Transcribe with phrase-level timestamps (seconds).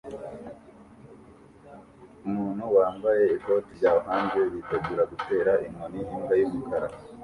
[2.27, 6.87] Umuntu wambaye ikoti rya orange yitegura gutera inkoni imbwa yumukara